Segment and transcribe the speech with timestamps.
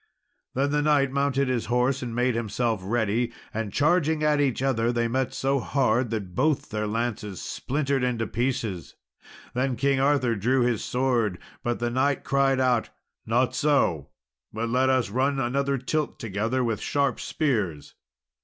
[0.55, 4.91] Then the knight mounted his horse and made himself ready, and charging at each other
[4.91, 8.95] they met so hard that both their lances splintered into pieces.
[9.53, 12.89] Then King Arthur drew his sword, but the knight cried out,
[13.27, 14.09] "Not so;
[14.51, 17.93] but let us run another tilt together with sharp spears."